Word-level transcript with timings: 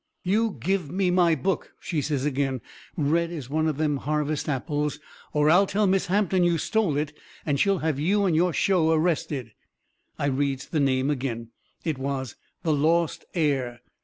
"You 0.23 0.57
give 0.59 0.89
me 0.89 1.11
my 1.11 1.35
book," 1.35 1.73
she 1.79 2.01
says 2.01 2.25
agin, 2.25 2.61
red 2.97 3.29
as 3.29 3.51
one 3.51 3.67
of 3.67 3.77
them 3.77 3.97
harvest 3.97 4.49
apples, 4.49 4.99
"or 5.31 5.51
I'll 5.51 5.67
tell 5.67 5.85
Miss 5.85 6.07
Hampton 6.07 6.43
you 6.43 6.57
stole 6.57 6.97
it 6.97 7.13
and 7.45 7.59
she'll 7.59 7.77
have 7.85 7.99
you 7.99 8.25
and 8.25 8.35
your 8.35 8.51
show 8.51 8.89
arrested." 8.93 9.51
I 10.17 10.25
reads 10.25 10.67
the 10.69 10.79
name 10.79 11.11
agin. 11.11 11.49
It 11.83 11.99
was 11.99 12.35
"The 12.63 12.73
Lost 12.73 13.25
Heir." 13.35 13.81